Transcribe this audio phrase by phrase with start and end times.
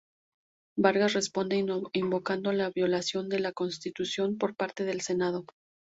[0.77, 1.63] Vargas responde
[1.93, 5.45] invocando la violación de la constitución por parte del Senado.